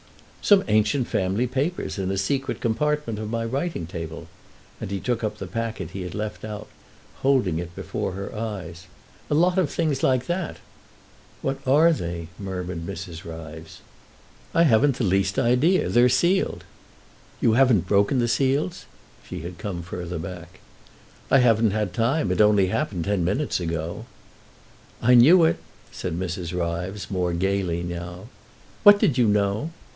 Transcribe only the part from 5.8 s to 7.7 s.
he had left out, holding